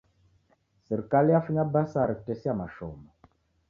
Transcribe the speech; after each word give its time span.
Sirikali 0.87 1.29
yafunya 1.31 1.63
basari 1.73 2.13
Kutesia 2.17 2.59
mashomo 2.61 3.07